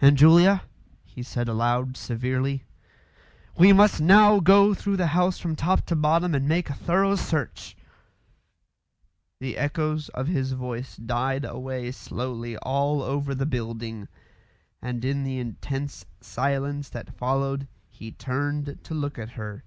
[0.00, 0.62] "Aunt Julia,"
[1.04, 2.64] he said aloud, severely,
[3.58, 7.16] "we must now go through the house from top to bottom and make a thorough
[7.16, 7.76] search."
[9.40, 14.08] The echoes of his voice died away slowly all over the building,
[14.80, 19.64] and in the intense silence that followed he turned to look at her.